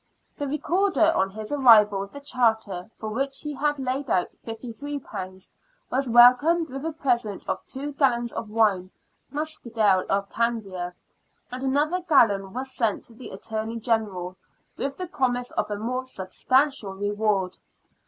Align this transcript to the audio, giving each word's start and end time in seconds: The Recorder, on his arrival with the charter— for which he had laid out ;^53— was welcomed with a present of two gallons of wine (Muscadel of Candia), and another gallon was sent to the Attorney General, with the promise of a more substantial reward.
The 0.35 0.47
Recorder, 0.47 1.13
on 1.13 1.29
his 1.29 1.51
arrival 1.51 1.99
with 1.99 2.11
the 2.11 2.19
charter— 2.21 2.89
for 2.97 3.09
which 3.09 3.41
he 3.41 3.53
had 3.53 3.77
laid 3.77 4.09
out 4.09 4.29
;^53— 4.43 5.49
was 5.91 6.09
welcomed 6.09 6.71
with 6.71 6.83
a 6.85 6.91
present 6.91 7.47
of 7.47 7.63
two 7.67 7.91
gallons 7.93 8.33
of 8.33 8.49
wine 8.49 8.89
(Muscadel 9.31 10.07
of 10.09 10.27
Candia), 10.27 10.95
and 11.51 11.61
another 11.61 12.01
gallon 12.01 12.51
was 12.51 12.71
sent 12.71 13.03
to 13.05 13.13
the 13.13 13.29
Attorney 13.29 13.79
General, 13.79 14.35
with 14.75 14.97
the 14.97 15.05
promise 15.05 15.51
of 15.51 15.69
a 15.69 15.75
more 15.75 16.07
substantial 16.07 16.95
reward. 16.95 17.59